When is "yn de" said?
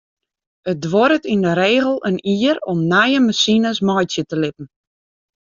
1.33-1.53